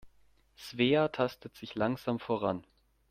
Svea 0.57 1.09
tastet 1.11 1.55
sich 1.55 1.75
langsam 1.75 2.17
voran. 2.19 2.65